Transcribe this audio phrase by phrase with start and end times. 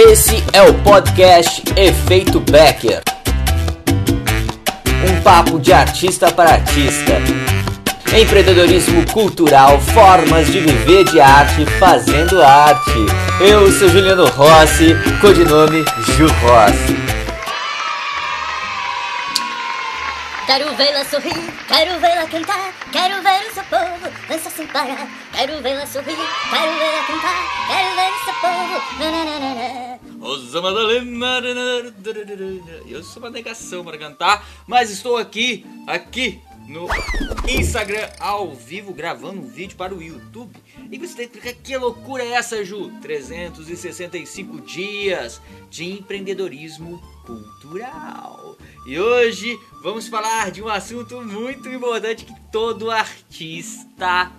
[0.00, 3.02] Esse é o podcast Efeito Becker.
[5.04, 7.14] Um papo de artista para artista.
[8.16, 13.06] Empreendedorismo cultural, formas de viver de arte fazendo arte.
[13.40, 15.84] Eu sou Juliano Rossi, codinome
[16.16, 17.07] Ju Rossi.
[20.48, 21.34] Quero vê-la sorrir,
[21.68, 25.06] quero vê-la cantar, quero ver o seu povo dançar sem parar.
[25.30, 30.18] Quero vê-la sorrir, quero vê-la cantar, quero ver o seu povo.
[30.18, 31.40] Rosa Madalena.
[32.86, 36.86] Eu sou uma negação para cantar, mas estou aqui, aqui no
[37.46, 40.56] Instagram ao vivo gravando um vídeo para o YouTube.
[40.90, 42.90] E você fica, que loucura é essa, Ju?
[43.02, 48.56] 365 dias de empreendedorismo cultural.
[48.86, 54.32] E hoje vamos falar de um assunto muito importante que todo artista,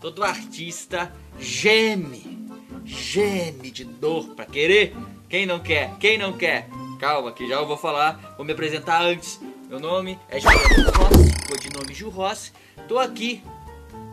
[0.00, 2.48] todo artista geme,
[2.84, 4.92] geme de dor para querer.
[5.28, 5.96] Quem não quer?
[6.00, 6.68] Quem não quer?
[6.98, 8.34] Calma, que já eu vou falar.
[8.36, 9.40] Vou me apresentar antes.
[9.68, 12.52] Meu nome é Juliano Rossi, codinome Ju Rossi.
[12.88, 13.42] Tô aqui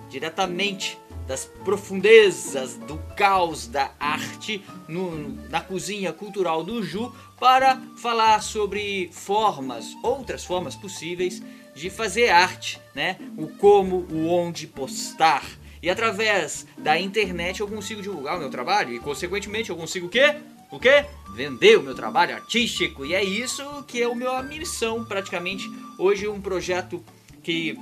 [0.08, 1.00] diretamente
[1.30, 9.12] das profundezas do caos da arte no- na cozinha cultural do Ju para falar sobre
[9.14, 11.40] formas, outras formas possíveis
[11.76, 13.16] de fazer arte, né?
[13.38, 15.46] O como, o onde postar.
[15.84, 20.10] E através da internet eu consigo divulgar o meu trabalho e consequentemente eu consigo o
[20.10, 20.36] quê?
[20.72, 21.06] O quê?
[21.36, 23.06] Vender o meu trabalho artístico.
[23.06, 25.64] E é isso que é a minha missão praticamente.
[26.00, 27.04] Hoje um projeto
[27.44, 27.78] que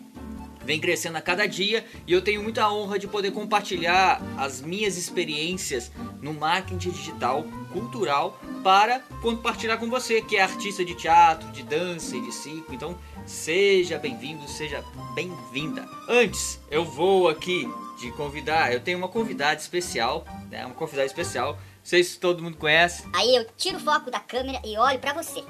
[0.68, 4.98] vem crescendo a cada dia e eu tenho muita honra de poder compartilhar as minhas
[4.98, 5.90] experiências
[6.22, 12.18] no marketing digital cultural para compartilhar com você que é artista de teatro, de dança
[12.18, 12.73] e de circo.
[12.73, 14.84] Então, seja bem-vindo, seja
[15.16, 15.88] bem-vinda.
[16.10, 17.66] Antes, eu vou aqui
[17.98, 20.66] de convidar, eu tenho uma convidada especial, né?
[20.66, 21.54] Uma convidada especial.
[21.54, 23.06] Não sei se todo mundo conhece.
[23.16, 25.42] Aí eu tiro o foco da câmera e olho pra você.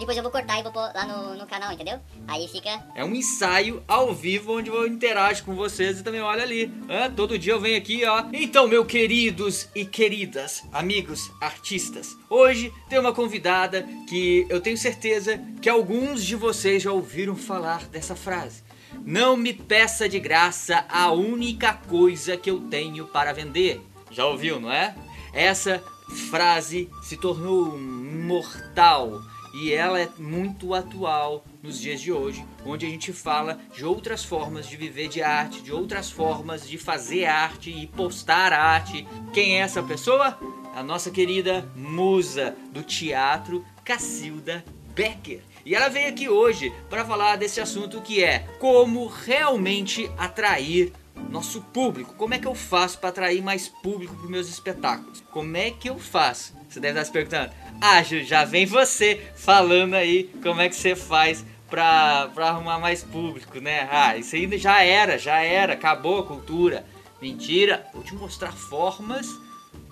[0.00, 2.00] Depois eu vou cortar e vou pôr lá no, no canal, entendeu?
[2.26, 2.82] Aí fica.
[2.94, 6.72] É um ensaio ao vivo onde eu interajo com vocês e também olha ali.
[7.14, 8.24] Todo dia eu venho aqui, ó.
[8.32, 15.38] Então, meus queridos e queridas, amigos artistas, hoje tem uma convidada que eu tenho certeza
[15.60, 18.62] que alguns de vocês já ouviram falar dessa frase.
[19.04, 23.82] Não me peça de graça a única coisa que eu tenho para vender.
[24.10, 24.94] Já ouviu, não é?
[25.34, 25.84] Essa
[26.30, 29.20] frase se tornou mortal
[29.52, 34.24] e ela é muito atual nos dias de hoje, onde a gente fala de outras
[34.24, 39.06] formas de viver de arte, de outras formas de fazer arte e postar arte.
[39.32, 40.38] Quem é essa pessoa?
[40.74, 45.42] A nossa querida musa do teatro, Cacilda Becker.
[45.64, 50.92] E ela veio aqui hoje para falar desse assunto que é como realmente atrair
[51.28, 52.14] nosso público.
[52.14, 55.22] Como é que eu faço para atrair mais público para meus espetáculos?
[55.30, 56.54] Como é que eu faço?
[56.68, 57.52] Você deve estar se perguntando.
[57.80, 63.58] Ah, já vem você falando aí como é que você faz para arrumar mais público,
[63.58, 63.88] né?
[63.90, 66.84] Ah, isso aí já era, já era, acabou a cultura.
[67.22, 69.26] Mentira, vou te mostrar formas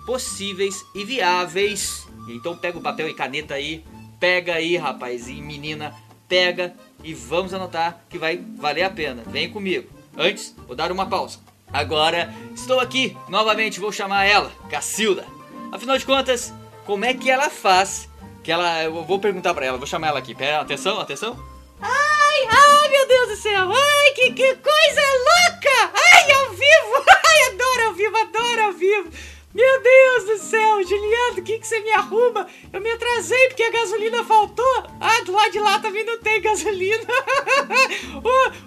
[0.05, 2.07] possíveis e viáveis.
[2.27, 3.83] Então pega o papel e caneta aí,
[4.19, 5.95] pega aí, rapaz e menina,
[6.27, 9.23] pega e vamos anotar que vai valer a pena.
[9.25, 9.89] Vem comigo.
[10.15, 11.39] Antes, vou dar uma pausa.
[11.71, 15.25] Agora, estou aqui novamente, vou chamar ela, Cacilda.
[15.71, 16.53] Afinal de contas,
[16.89, 18.09] como é que ela faz?
[18.43, 20.33] Que ela, eu vou perguntar pra ela, vou chamar ela aqui.
[20.33, 21.37] Pera, atenção, atenção.
[21.79, 23.69] Ai, ai, meu Deus do céu.
[23.71, 25.93] Ai, que, que coisa louca.
[25.93, 27.05] Ai, ao vivo.
[27.27, 29.09] Ai, adoro ao vivo, adoro ao vivo.
[29.53, 32.47] Meu Deus do céu, Juliano, o que, que você me arruma?
[32.73, 34.83] Eu me atrasei porque a gasolina faltou.
[34.99, 37.05] Ah, do lado de lá também não tem gasolina.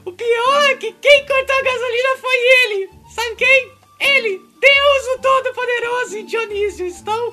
[0.07, 2.91] o, o pior é que quem cortou a gasolina foi ele.
[3.13, 3.73] Sabe quem?
[3.99, 6.87] Ele, Deus o Todo-Poderoso e Dionísio.
[6.87, 7.33] Estão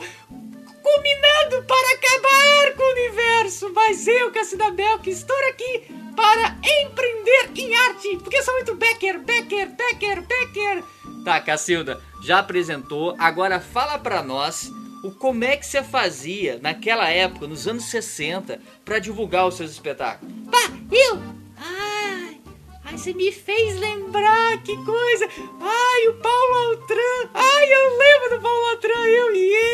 [0.82, 3.72] combinando para acabar com o universo.
[3.74, 8.18] Mas eu, Cacida Bel, que estou aqui para empreender em arte.
[8.18, 10.84] Porque sou muito Becker, Becker, Becker, Becker.
[11.24, 13.16] Tá, Cacilda, já apresentou.
[13.18, 14.72] Agora fala pra nós
[15.04, 19.72] o como é que você fazia naquela época, nos anos 60, para divulgar os seus
[19.72, 20.34] espetáculos.
[20.50, 21.22] Pá, eu?
[21.58, 22.38] Ai,
[22.84, 25.30] ai, você me fez lembrar, que coisa.
[25.62, 27.30] Ai, o Paulo Altran.
[27.34, 29.69] Ai, eu lembro do Paulo Altran, eu e ele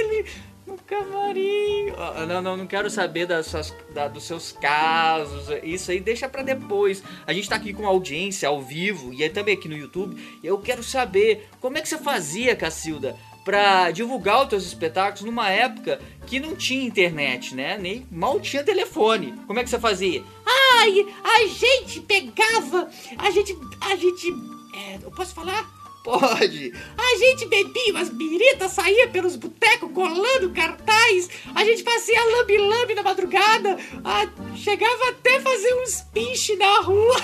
[1.03, 1.91] camarim.
[2.27, 5.47] Não, não, não quero saber das suas, da- dos seus casos.
[5.63, 7.03] Isso aí deixa pra depois.
[7.25, 10.39] A gente tá aqui com audiência ao vivo e aí também aqui no YouTube.
[10.43, 15.49] Eu quero saber como é que você fazia, Cacilda, pra divulgar os teus espetáculos numa
[15.49, 17.77] época que não tinha internet, né?
[17.77, 19.33] Nem mal tinha telefone.
[19.47, 20.23] Como é que você fazia?
[20.45, 24.27] Ai, a gente pegava, a gente, a gente,
[24.75, 25.74] é, eu posso falar?
[26.05, 26.71] Pode.
[26.95, 31.31] A gente bebia umas biritas, saía pelos botecos colando cartaz.
[31.55, 33.75] A gente fazia lambe-lambe na madrugada.
[34.03, 37.15] Ah, chegava até fazer uns pinche na rua.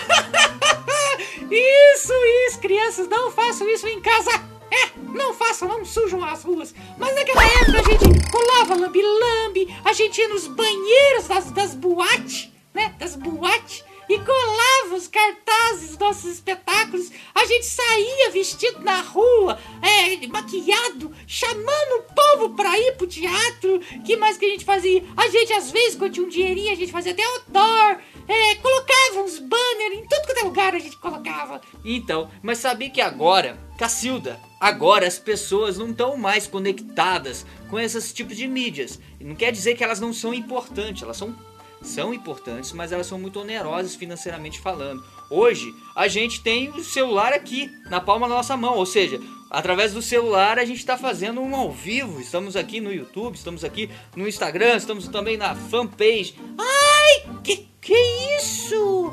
[1.52, 2.14] isso,
[2.48, 4.32] isso, crianças, não façam isso em casa.
[4.72, 6.74] É, não façam, não sujam as ruas.
[6.98, 12.50] Mas naquela época a gente colava lambe-lambe, a gente ia nos banheiros das, das boates,
[12.74, 12.96] né?
[12.98, 17.10] Das boates e colava os cartazes dos nossos espetáculos.
[17.34, 23.80] A gente saía vestido na rua, é, maquiado, chamando o povo pra ir pro teatro.
[24.06, 25.02] que mais que a gente fazia?
[25.16, 28.00] A gente, às vezes, quando tinha um dinheirinho, a gente fazia até outdoor.
[28.28, 31.62] É, colocava uns banners em tudo quanto é lugar a gente colocava.
[31.84, 38.12] Então, mas sabia que agora, Cacilda, agora as pessoas não estão mais conectadas com esses
[38.12, 39.00] tipos de mídias.
[39.20, 41.36] Não quer dizer que elas não são importantes, elas são
[41.82, 45.04] são importantes, mas elas são muito onerosas financeiramente falando.
[45.30, 49.20] Hoje, a gente tem o celular aqui, na palma da nossa mão, ou seja,
[49.50, 52.20] através do celular a gente está fazendo um ao vivo.
[52.22, 56.36] Estamos aqui no YouTube, estamos aqui no Instagram, estamos também na fanpage.
[56.58, 57.98] Ai, que que
[58.38, 59.12] isso?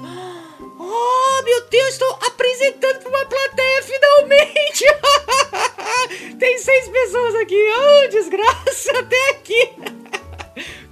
[0.80, 4.84] Oh, meu Deus, estou apresentando para uma plateia finalmente!
[6.38, 9.97] Tem seis pessoas aqui, oh, desgraça, até aqui!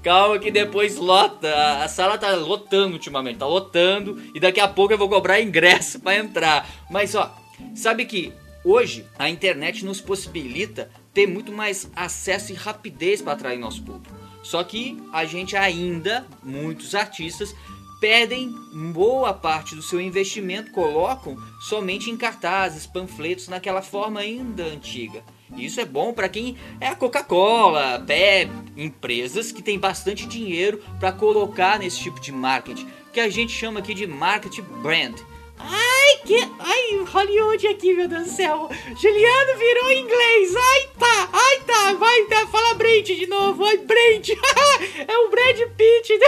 [0.07, 1.53] Calma que depois lota.
[1.83, 4.23] A sala tá lotando ultimamente, tá lotando.
[4.33, 6.71] E daqui a pouco eu vou cobrar ingresso para entrar.
[6.89, 7.37] Mas ó,
[7.75, 8.33] sabe que
[8.65, 14.15] hoje a internet nos possibilita ter muito mais acesso e rapidez para atrair nosso público.
[14.45, 17.53] Só que a gente ainda, muitos artistas,
[18.01, 18.55] perdem
[18.93, 25.25] boa parte do seu investimento, colocam somente em cartazes, panfletos, naquela forma ainda antiga.
[25.57, 31.13] Isso é bom para quem é a Coca-Cola, Pep, empresas que têm bastante dinheiro para
[31.13, 35.15] colocar nesse tipo de marketing, que a gente chama aqui de marketing brand.
[35.59, 36.37] Ai, que.
[36.59, 38.69] Ai, Hollywood aqui, meu Deus do céu.
[39.01, 40.55] Juliano virou inglês.
[40.55, 41.29] Ai, tá.
[41.33, 41.95] Ai, tá.
[41.95, 42.47] Vai, tá.
[42.49, 43.65] Fala Brand de novo.
[43.65, 44.29] Ai, Brand.
[45.09, 46.19] é o Brad Pitt.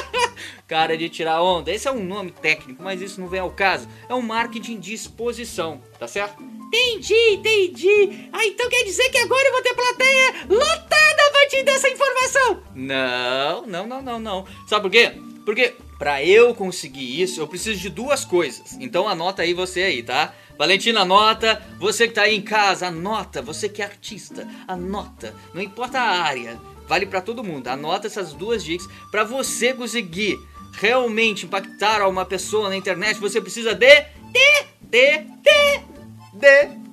[0.66, 1.70] Cara de tirar onda.
[1.70, 3.88] Esse é um nome técnico, mas isso não vem ao caso.
[4.08, 6.42] É um marketing de exposição, tá certo?
[6.72, 8.28] Entendi, entendi.
[8.32, 12.62] Ah, então quer dizer que agora eu vou ter plateia lotada a dessa informação?
[12.74, 14.46] Não, não, não, não, não.
[14.68, 15.12] Sabe por quê?
[15.44, 18.76] Porque para eu conseguir isso, eu preciso de duas coisas.
[18.78, 20.32] Então anota aí você aí, tá?
[20.56, 21.60] Valentina, anota.
[21.80, 23.42] Você que tá aí em casa, anota.
[23.42, 25.34] Você que é artista, anota.
[25.52, 27.66] Não importa a área, vale para todo mundo.
[27.66, 30.38] Anota essas duas dicas para você conseguir
[30.74, 33.18] realmente impactar uma pessoa na internet.
[33.18, 35.89] Você precisa de de de de
[36.32, 36.90] de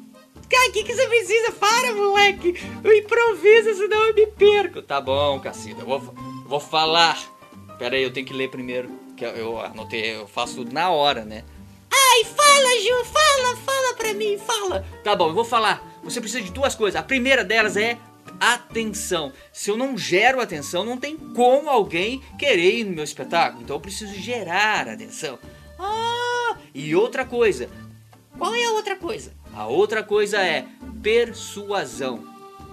[0.50, 1.52] Cara, o que, que você precisa?
[1.52, 2.56] Para, moleque!
[2.82, 4.82] Eu improviso, senão eu me perco.
[4.82, 6.00] Tá bom, Cacida, eu vou,
[6.46, 7.18] vou falar.
[7.78, 8.90] Pera aí, eu tenho que ler primeiro.
[9.18, 11.44] Que eu, eu anotei, eu faço na hora, né?
[11.92, 14.86] Ai, fala, Ju, fala, fala pra mim, fala.
[15.04, 15.84] Tá bom, eu vou falar.
[16.04, 16.98] Você precisa de duas coisas.
[16.98, 17.98] A primeira delas é
[18.40, 19.34] atenção.
[19.52, 23.64] Se eu não gero atenção, não tem como alguém querer ir no meu espetáculo.
[23.64, 25.38] Então eu preciso gerar atenção.
[25.78, 27.70] Ah, e outra coisa,
[28.38, 29.34] qual é a outra coisa?
[29.54, 30.66] A outra coisa é
[31.02, 32.24] persuasão.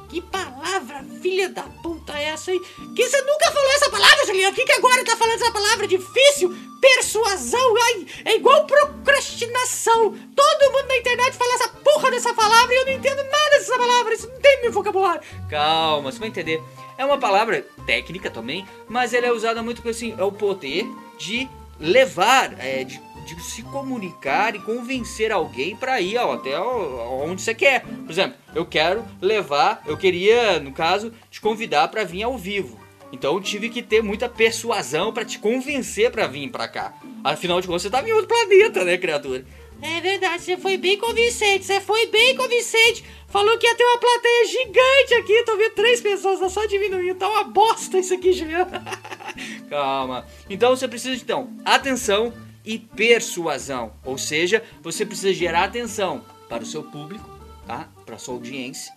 [0.08, 2.60] Que palavra filha da puta é essa aí?
[2.94, 4.54] Que você nunca falou essa palavra, Juliano?
[4.54, 6.54] Que que agora tá falando essa palavra difícil?
[6.80, 10.14] Persuasão, ai, é igual procrastinação.
[10.36, 13.78] Todo mundo na internet fala essa porra dessa palavra e eu não entendo nada dessa
[13.78, 14.14] palavra.
[14.14, 15.22] Isso não tem meu vocabulário.
[15.48, 16.62] Calma, você vai entender.
[16.96, 20.86] É uma palavra técnica também, mas ela é usada muito assim, é o poder
[21.18, 21.48] de
[21.80, 27.54] levar, é, de de se comunicar e convencer alguém para ir ó, até onde você
[27.54, 27.84] quer.
[27.84, 32.78] Por exemplo, eu quero levar, eu queria, no caso, te convidar para vir ao vivo.
[33.10, 36.94] Então eu tive que ter muita persuasão para te convencer para vir para cá.
[37.22, 39.44] Afinal de contas, você tava em outro planeta, né, criatura?
[39.80, 43.04] É verdade, você foi bem convincente, você foi bem convincente.
[43.28, 47.16] Falou que ia ter uma plateia gigante aqui, tô vendo três pessoas, tá só diminuindo,
[47.16, 48.70] tá uma bosta isso aqui, Juliano.
[49.68, 50.26] Calma.
[50.48, 52.32] Então você precisa, então, atenção,
[52.64, 57.28] e persuasão, ou seja, você precisa gerar atenção para o seu público,
[57.66, 57.88] tá?
[58.06, 58.92] Para a sua audiência,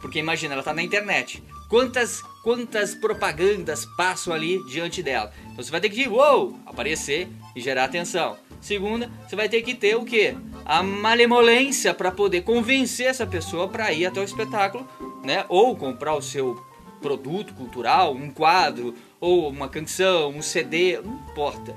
[0.00, 1.42] porque imagina, ela está na internet.
[1.68, 5.32] Quantas quantas propagandas passam ali diante dela?
[5.52, 8.36] Então você vai ter que uou, aparecer e gerar atenção.
[8.60, 10.36] Segunda, você vai ter que ter o que?
[10.64, 14.86] A malemolência para poder convencer essa pessoa para ir até o espetáculo,
[15.24, 15.44] né?
[15.48, 16.60] Ou comprar o seu
[17.00, 21.74] produto cultural, um quadro, ou uma canção, um CD, não importa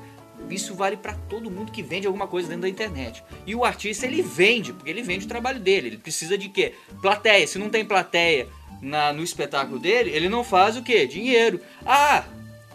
[0.49, 3.23] isso vale para todo mundo que vende alguma coisa dentro da internet.
[3.45, 5.87] E o artista ele vende, porque ele vende o trabalho dele.
[5.87, 6.73] Ele precisa de quê?
[7.01, 7.47] Plateia.
[7.47, 8.47] Se não tem plateia
[8.81, 11.07] na, no espetáculo dele, ele não faz o quê?
[11.07, 11.59] Dinheiro.
[11.85, 12.23] Ah,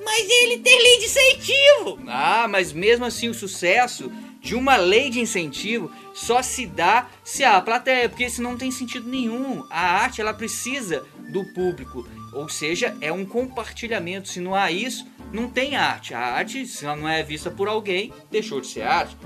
[0.04, 1.98] mas ele tem lei de incentivo.
[2.06, 4.10] Ah, mas mesmo assim o sucesso
[4.40, 8.70] de uma lei de incentivo só se dá se há plateia, porque isso não tem
[8.70, 9.64] sentido nenhum.
[9.70, 14.28] A arte ela precisa do público, ou seja, é um compartilhamento.
[14.28, 16.14] Se não há isso, não tem arte.
[16.14, 19.16] A arte, se ela não é vista por alguém, deixou de ser arte.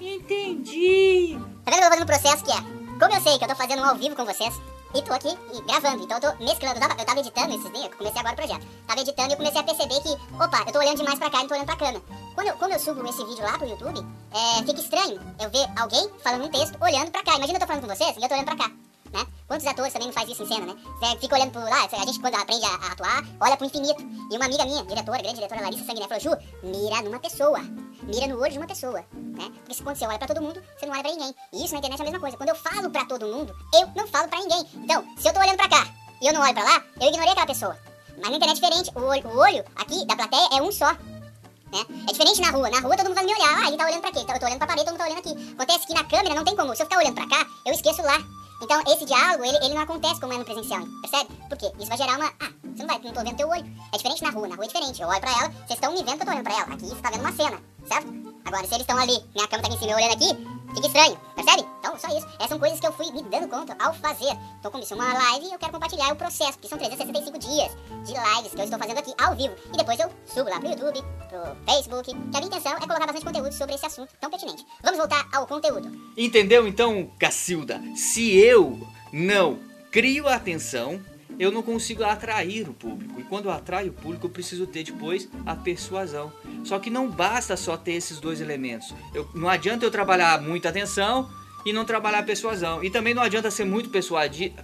[0.00, 1.38] Entendi.
[1.64, 2.82] Tá vendo que eu tô fazendo um processo que é?
[2.98, 4.54] Como eu sei que eu tô fazendo um ao vivo com vocês,
[4.94, 6.76] e tô aqui e gravando, então eu tô mesclando.
[6.76, 8.66] Eu tava, eu tava editando esses dias, eu comecei agora o projeto.
[8.86, 11.38] Tava editando e eu comecei a perceber que, opa, eu tô olhando demais pra cá
[11.38, 12.02] e não tô olhando pra câmera.
[12.34, 15.66] Quando eu, quando eu subo esse vídeo lá pro YouTube, é, fica estranho eu ver
[15.76, 17.36] alguém falando um texto olhando pra cá.
[17.36, 18.81] Imagina eu tô falando com vocês e eu tô olhando pra cá.
[19.12, 19.26] Né?
[19.46, 20.74] Quantos atores também não faz isso em cena, né?
[20.98, 24.02] Você fica olhando pro lá, a gente quando aprende a, a, atuar, olha pro infinito.
[24.30, 26.30] E uma amiga minha, diretora, grande diretora Larissa Sanguiné, falou, Ju,
[26.62, 27.60] mira numa pessoa.
[28.04, 29.50] Mira no olho de uma pessoa, né?
[29.58, 31.34] Porque se quando você olha pra todo mundo, você não olha pra ninguém.
[31.52, 32.36] E isso na internet é a mesma coisa.
[32.36, 34.66] Quando eu falo pra todo mundo, eu não falo pra ninguém.
[34.76, 35.86] Então, se eu tô olhando pra cá
[36.20, 37.78] e eu não olho pra lá, eu ignorei aquela pessoa.
[38.16, 38.90] Mas na internet é diferente.
[38.96, 40.90] O olho, o olho aqui da plateia é um só.
[40.92, 41.86] Né?
[42.08, 42.70] É diferente na rua.
[42.70, 43.62] Na rua todo mundo vai me olhar.
[43.62, 44.20] Ah, ele tá olhando pra quê?
[44.20, 45.52] Então, eu tô olhando pra parede, todo mundo tá olhando aqui.
[45.52, 46.74] Acontece que na câmera não tem como.
[46.74, 48.18] Se eu ficar olhando pra cá, eu esqueço lá.
[48.62, 51.30] Então, esse diálogo, ele, ele não acontece como é no presencial, percebe?
[51.48, 51.72] Por quê?
[51.80, 52.28] Isso vai gerar uma...
[52.40, 53.66] Ah, você não vai, não tô vendo teu olho.
[53.92, 55.02] É diferente na rua, na rua é diferente.
[55.02, 56.74] Eu olho pra ela, vocês estão me vendo que eu tô olhando pra ela.
[56.74, 58.06] Aqui você tá vendo uma cena, certo?
[58.44, 60.86] Agora, se eles estão ali, minha câmera tá aqui em cima, eu olhando aqui, fica
[60.86, 61.66] estranho, percebe?
[61.78, 62.26] Então, só isso.
[62.36, 64.36] Essas são coisas que eu fui me dando conta ao fazer.
[64.58, 67.76] Então, como isso é uma live, eu quero compartilhar o processo, porque são 365 dias
[68.04, 69.54] de lives que eu estou fazendo aqui ao vivo.
[69.72, 73.06] E depois eu subo lá pro YouTube, pro Facebook, que a minha intenção é colocar
[73.06, 74.66] bastante conteúdo sobre esse assunto tão pertinente.
[74.82, 75.90] Vamos voltar ao conteúdo.
[76.16, 77.80] Entendeu então, Cacilda?
[77.96, 78.78] Se eu
[79.12, 79.58] não
[79.90, 81.00] crio atenção,
[81.38, 83.20] eu não consigo atrair o público.
[83.20, 86.32] E quando eu atraio o público, eu preciso ter depois a persuasão.
[86.64, 88.94] Só que não basta só ter esses dois elementos.
[89.14, 91.30] Eu, não adianta eu trabalhar muita atenção
[91.64, 92.82] e não trabalhar a persuasão.
[92.82, 93.90] E também não adianta ser muito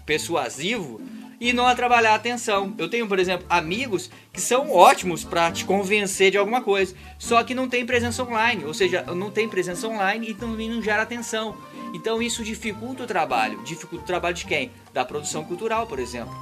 [0.05, 1.01] persuasivo
[1.41, 2.75] e não trabalhar a atenção.
[2.79, 7.43] Eu tenho, por exemplo, amigos que são ótimos para te convencer de alguma coisa, só
[7.43, 11.03] que não tem presença online, ou seja, não tem presença online e também não gera
[11.03, 11.57] atenção.
[11.95, 13.63] Então isso dificulta o trabalho.
[13.65, 14.71] Dificulta o trabalho de quem?
[14.93, 16.35] Da produção cultural, por exemplo.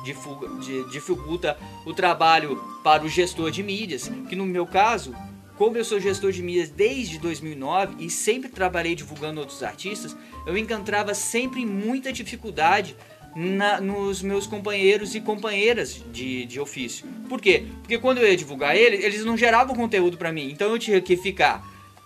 [0.91, 5.15] Dificulta o trabalho para o gestor de mídias, que no meu caso,
[5.57, 10.57] como eu sou gestor de mídias desde 2009 e sempre trabalhei divulgando outros artistas, eu
[10.57, 12.97] encontrava sempre muita dificuldade
[13.37, 17.07] na, nos meus companheiros e companheiras de, de ofício.
[17.29, 17.67] Por quê?
[17.83, 20.51] Porque quando eu ia divulgar eles, eles não geravam conteúdo para mim.
[20.51, 21.63] Então eu tinha que ficar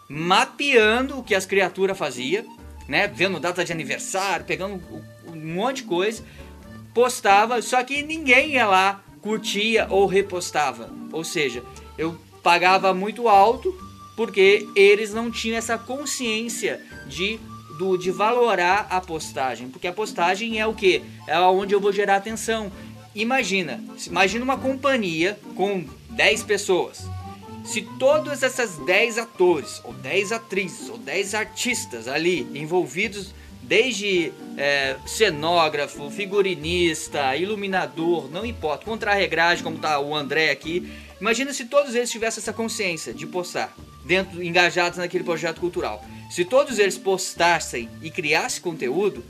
[0.08, 2.44] mapeando o que as criaturas faziam,
[2.90, 3.06] né?
[3.06, 4.82] Vendo data de aniversário, pegando
[5.28, 6.24] um monte de coisa,
[6.92, 10.90] postava, só que ninguém ia lá, curtia ou repostava.
[11.12, 11.62] Ou seja,
[11.96, 13.72] eu pagava muito alto
[14.16, 17.38] porque eles não tinham essa consciência de
[17.78, 21.00] do, de valorar a postagem, porque a postagem é o que?
[21.26, 22.70] É onde eu vou gerar atenção.
[23.14, 27.08] Imagina, imagina uma companhia com 10 pessoas.
[27.64, 34.96] Se todas essas 10 atores, ou 10 atrizes, ou 10 artistas ali envolvidos, desde é,
[35.06, 40.90] cenógrafo, figurinista, iluminador, não importa, contra-regragem, como está o André aqui,
[41.20, 43.72] imagina se todos eles tivessem essa consciência de postar,
[44.04, 46.04] dentro, engajados naquele projeto cultural.
[46.30, 49.24] Se todos eles postassem e criassem conteúdo,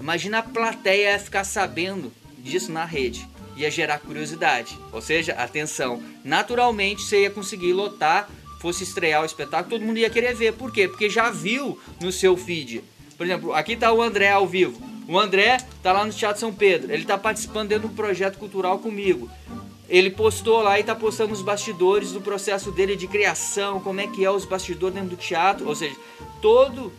[0.00, 3.26] imagina a plateia ficar sabendo disso na rede
[3.58, 6.02] ia gerar curiosidade, ou seja, atenção.
[6.24, 8.28] Naturalmente você ia conseguir lotar,
[8.60, 10.52] fosse estrear o espetáculo, todo mundo ia querer ver.
[10.52, 10.86] Por quê?
[10.86, 12.82] Porque já viu no seu feed.
[13.16, 14.80] Por exemplo, aqui está o André ao vivo.
[15.08, 16.92] O André está lá no Teatro São Pedro.
[16.92, 19.28] Ele está participando dentro do projeto cultural comigo.
[19.88, 24.06] Ele postou lá e está postando os bastidores do processo dele de criação, como é
[24.06, 25.66] que é os bastidores dentro do teatro.
[25.66, 25.96] Ou seja,
[26.42, 26.92] todo,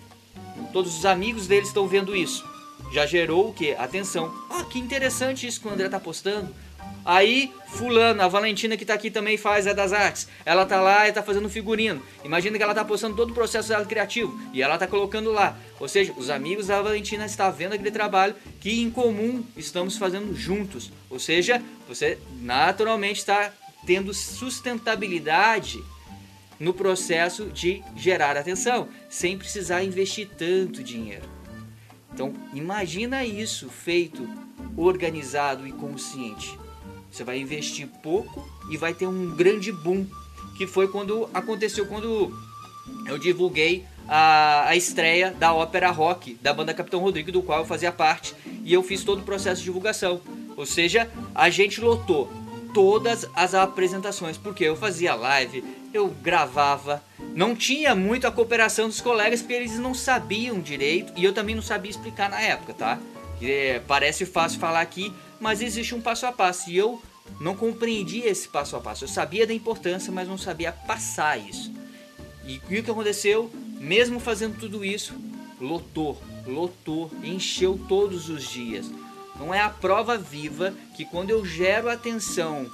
[0.73, 2.48] todos os amigos dele estão vendo isso
[2.91, 3.73] já gerou o que?
[3.73, 4.33] Atenção.
[4.49, 6.53] Ah, que interessante isso que o André tá postando.
[7.05, 10.27] Aí, fulano, a Valentina que tá aqui também faz é das artes.
[10.45, 12.01] Ela tá lá e tá fazendo figurino.
[12.23, 15.57] Imagina que ela tá postando todo o processo dela criativo e ela tá colocando lá.
[15.79, 20.35] Ou seja, os amigos da Valentina estão vendo aquele trabalho que em comum estamos fazendo
[20.35, 20.91] juntos.
[21.09, 23.51] Ou seja, você naturalmente está
[23.85, 25.83] tendo sustentabilidade
[26.59, 31.38] no processo de gerar atenção, sem precisar investir tanto dinheiro.
[32.13, 34.27] Então, imagina isso feito
[34.75, 36.57] organizado e consciente.
[37.11, 40.05] Você vai investir pouco e vai ter um grande boom,
[40.57, 42.31] que foi quando aconteceu quando
[43.05, 47.65] eu divulguei a, a estreia da ópera rock da banda Capitão Rodrigo, do qual eu
[47.65, 50.21] fazia parte, e eu fiz todo o processo de divulgação.
[50.57, 52.31] Ou seja, a gente lotou
[52.73, 55.63] todas as apresentações, porque eu fazia live,
[55.93, 57.03] eu gravava,
[57.39, 61.55] não tinha muito a cooperação dos colegas porque eles não sabiam direito e eu também
[61.55, 62.99] não sabia explicar na época, tá?
[63.41, 67.01] É, parece fácil falar aqui, mas existe um passo a passo e eu
[67.39, 69.05] não compreendia esse passo a passo.
[69.05, 71.71] Eu sabia da importância, mas não sabia passar isso.
[72.45, 73.49] E, e o que aconteceu?
[73.79, 75.13] mesmo fazendo tudo isso,
[75.59, 78.91] lotou, lotou, encheu todos os dias.
[79.39, 82.69] Não é a prova viva que quando eu gero atenção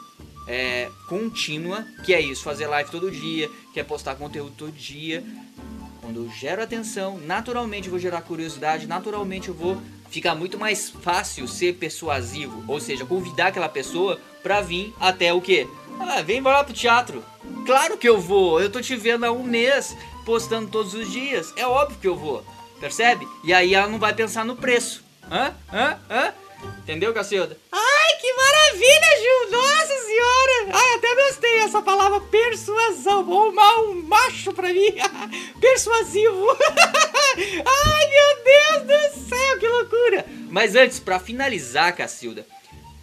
[0.48, 5.24] é, contínua, que é isso, fazer live todo dia, que é postar conteúdo todo dia.
[6.02, 10.90] Quando eu gero atenção, naturalmente eu vou gerar curiosidade, naturalmente eu vou ficar muito mais
[10.90, 15.68] fácil ser persuasivo, ou seja, convidar aquela pessoa pra vir até o quê?
[16.00, 17.24] Ah, vem lá pro teatro.
[17.66, 21.52] Claro que eu vou, eu tô te vendo há um mês, postando todos os dias,
[21.58, 22.46] é óbvio que eu vou,
[22.80, 23.28] percebe?
[23.44, 25.04] E aí ela não vai pensar no preço.
[25.32, 25.54] Hã?
[25.74, 26.00] Hã?
[26.10, 26.34] Hã?
[26.84, 27.58] Entendeu, Cacilda?
[27.72, 29.52] Ai, que maravilha, Gil!
[29.52, 30.78] Nossa senhora!
[30.78, 32.22] Ai, até gostei essa palavra
[32.56, 33.30] persuasão.
[33.30, 34.94] Ou mal um macho pra mim.
[35.60, 36.48] Persuasivo.
[37.38, 40.26] Ai, meu Deus do céu, que loucura!
[40.50, 42.48] Mas antes, pra finalizar, Cacilda,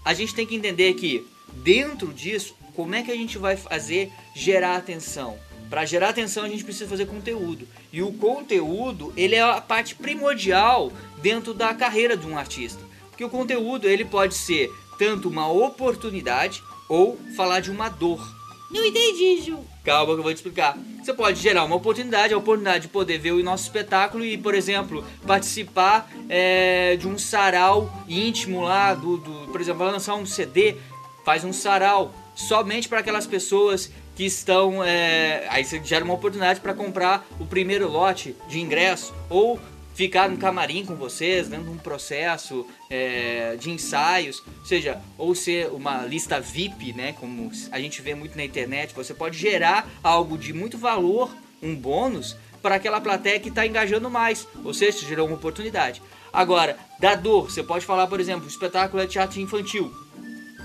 [0.04, 4.11] a gente tem que entender que dentro disso, como é que a gente vai fazer
[4.35, 5.38] gerar atenção?
[5.68, 7.68] Para gerar atenção, a gente precisa fazer conteúdo.
[7.92, 12.82] E o conteúdo, ele é a parte primordial dentro da carreira de um artista.
[13.09, 18.42] Porque o conteúdo, ele pode ser tanto uma oportunidade ou falar de uma dor.
[18.73, 19.64] Não entendi, Gil.
[19.85, 20.79] Calma que eu vou te explicar.
[21.02, 24.55] Você pode gerar uma oportunidade, a oportunidade de poder ver o nosso espetáculo e, por
[24.55, 30.25] exemplo, participar é, de um sarau íntimo lá, do, do, por exemplo, vai lançar um
[30.25, 30.76] CD,
[31.25, 34.83] faz um sarau somente para aquelas pessoas que estão.
[34.85, 39.61] É, aí você gera uma oportunidade para comprar o primeiro lote de ingresso ou
[39.95, 45.35] ficar no camarim com vocês, dentro de um processo é, de ensaios, ou seja, ou
[45.35, 49.89] ser uma lista VIP, né, como a gente vê muito na internet, você pode gerar
[50.03, 51.31] algo de muito valor,
[51.63, 56.01] um bônus, para aquela plateia que está engajando mais, ou seja, gerou uma oportunidade.
[56.33, 59.93] Agora, da dor, você pode falar, por exemplo, o espetáculo é teatro infantil,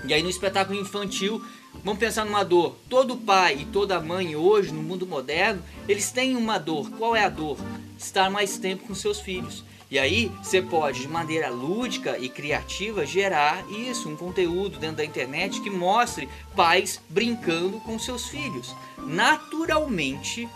[0.04, 1.44] e aí no espetáculo infantil
[1.84, 2.76] Vamos pensar numa dor.
[2.88, 6.90] Todo pai e toda mãe hoje, no mundo moderno, eles têm uma dor.
[6.90, 7.56] Qual é a dor?
[7.98, 9.64] Estar mais tempo com seus filhos.
[9.90, 15.04] E aí você pode, de maneira lúdica e criativa, gerar isso, um conteúdo dentro da
[15.04, 18.74] internet que mostre pais brincando com seus filhos.
[18.98, 20.48] Naturalmente,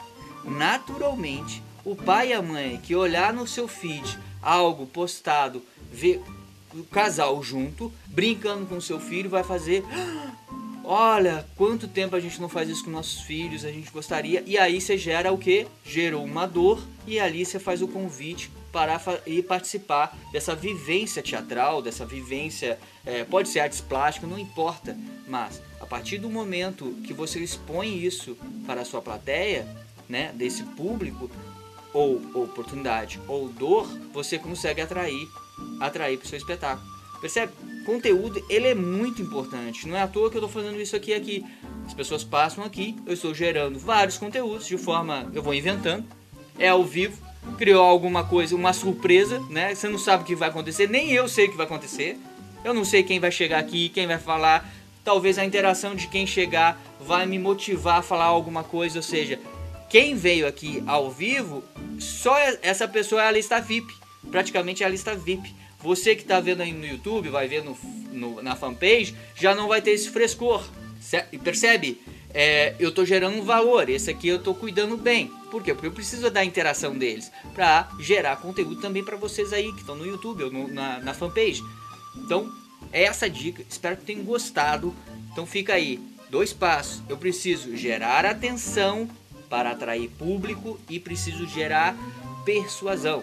[0.44, 6.22] naturalmente, o pai e a mãe que olhar no seu feed algo postado, ver
[6.74, 9.84] o casal junto, brincando com seu filho, vai fazer
[10.84, 14.42] Olha, quanto tempo a gente não faz isso com nossos filhos, a gente gostaria.
[14.46, 15.66] E aí você gera o que?
[15.84, 21.82] Gerou uma dor e ali você faz o convite para ir participar dessa vivência teatral,
[21.82, 24.96] dessa vivência, é, pode ser artes plásticas, não importa.
[25.28, 29.68] Mas a partir do momento que você expõe isso para a sua plateia,
[30.08, 31.30] né, desse público,
[31.92, 35.28] ou oportunidade ou dor, você consegue atrair,
[35.78, 36.90] atrair para o seu espetáculo.
[37.20, 37.52] Percebe?
[37.84, 39.88] Conteúdo, ele é muito importante.
[39.88, 41.44] Não é à toa que eu estou fazendo isso aqui aqui.
[41.86, 46.04] As pessoas passam aqui, eu estou gerando vários conteúdos de forma, eu vou inventando.
[46.58, 47.20] É ao vivo,
[47.58, 49.74] criou alguma coisa, uma surpresa, né?
[49.74, 52.18] Você não sabe o que vai acontecer, nem eu sei o que vai acontecer.
[52.64, 54.70] Eu não sei quem vai chegar aqui, quem vai falar.
[55.04, 59.40] Talvez a interação de quem chegar vai me motivar a falar alguma coisa, ou seja,
[59.90, 61.62] quem veio aqui ao vivo,
[61.98, 63.92] só essa pessoa é a lista VIP.
[64.30, 65.54] Praticamente é a lista VIP.
[65.82, 67.76] Você que está vendo aí no YouTube, vai ver no,
[68.12, 70.64] no, na fanpage, já não vai ter esse frescor.
[71.42, 72.00] Percebe?
[72.34, 75.30] É, eu estou gerando um valor, esse aqui eu estou cuidando bem.
[75.50, 75.74] Por quê?
[75.74, 79.96] Porque eu preciso da interação deles para gerar conteúdo também para vocês aí que estão
[79.96, 81.62] no YouTube ou no, na, na fanpage.
[82.16, 82.50] Então,
[82.92, 83.62] é essa dica.
[83.68, 84.94] Espero que tenham gostado.
[85.30, 86.00] Então, fica aí.
[86.30, 87.02] Dois passos.
[87.08, 89.06] Eu preciso gerar atenção
[89.50, 91.94] para atrair público e preciso gerar
[92.46, 93.22] persuasão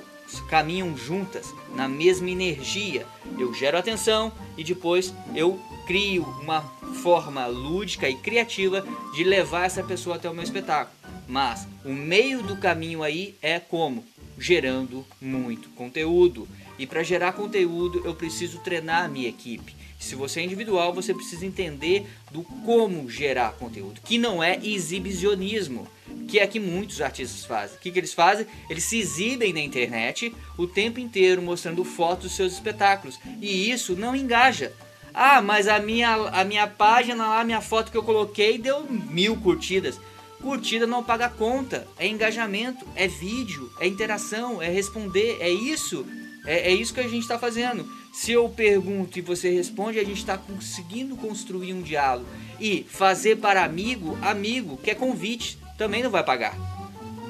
[0.49, 3.05] caminham juntas na mesma energia.
[3.37, 6.61] Eu gero atenção e depois eu crio uma
[7.01, 10.95] forma lúdica e criativa de levar essa pessoa até o meu espetáculo.
[11.27, 14.03] Mas o meio do caminho aí é como?
[14.37, 16.47] Gerando muito conteúdo.
[16.77, 19.78] E para gerar conteúdo eu preciso treinar a minha equipe.
[19.99, 25.87] Se você é individual, você precisa entender do como gerar conteúdo, que não é exibicionismo
[26.29, 27.75] que é que muitos artistas fazem.
[27.75, 28.45] O que, que eles fazem?
[28.69, 33.19] Eles se exibem na internet o tempo inteiro mostrando fotos dos seus espetáculos.
[33.41, 34.71] E isso não engaja.
[35.13, 38.85] Ah, mas a minha, a minha página lá, a minha foto que eu coloquei deu
[38.85, 39.99] mil curtidas.
[40.39, 46.05] Curtida não paga conta, é engajamento, é vídeo, é interação, é responder, é isso.
[46.45, 47.87] É, é isso que a gente está fazendo.
[48.13, 52.27] Se eu pergunto e você responde, a gente está conseguindo construir um diálogo.
[52.59, 56.55] E fazer para amigo, amigo, que é convite também não vai pagar.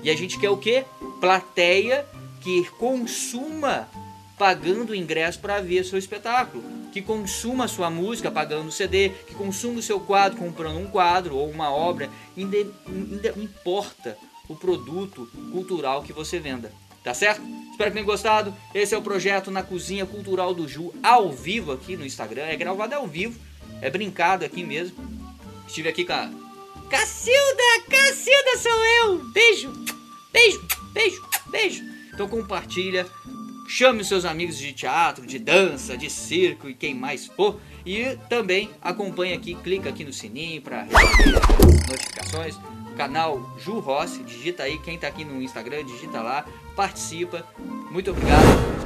[0.04, 0.86] E a gente quer o quê?
[1.20, 2.06] Plateia
[2.42, 3.88] que consuma
[4.38, 9.84] pagando ingresso para ver seu espetáculo, que consuma sua música pagando CD, que consuma o
[9.84, 14.18] seu quadro comprando um quadro ou uma obra, não importa
[14.48, 16.72] o produto cultural que você venda.
[17.04, 17.42] Tá certo?
[17.72, 18.54] Espero que tenham gostado.
[18.74, 22.44] Esse é o projeto na Cozinha Cultural do Ju, ao vivo aqui no Instagram.
[22.44, 23.40] É gravado ao vivo,
[23.82, 24.98] é brincado aqui mesmo.
[25.68, 26.30] Estive aqui com a.
[26.90, 27.84] Cacilda!
[27.90, 29.20] Cacilda sou eu!
[29.32, 29.72] Beijo!
[30.34, 30.68] Beijo!
[30.92, 31.22] Beijo!
[31.50, 31.84] Beijo!
[32.14, 33.08] Então compartilha,
[33.70, 37.62] chame os seus amigos de teatro, de dança, de circo e quem mais for.
[37.86, 41.40] E também acompanhe aqui, clica aqui no sininho para receber
[41.88, 42.60] notificações.
[42.98, 46.46] Canal Ju Rossi, digita aí, quem tá aqui no Instagram, digita lá,
[46.80, 47.44] participa.
[47.92, 48.79] Muito obrigado